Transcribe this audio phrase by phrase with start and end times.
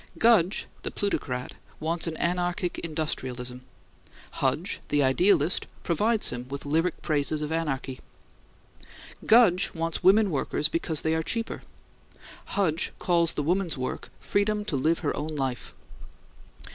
[0.17, 3.61] Gudge, the plutocrat, wants an anarchic industrialism;
[4.31, 7.99] Hudge, the idealist, provides him with lyric praises of anarchy.
[9.27, 11.61] Gudge wants women workers because they are cheaper;
[12.45, 15.71] Hudge calls the woman's work "freedom to live her own life."